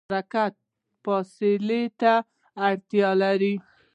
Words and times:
حرکت 0.09 0.53
فاصلې 1.03 1.83
ته 2.01 2.13
اړتیا 2.67 3.09
لري. 3.21 3.53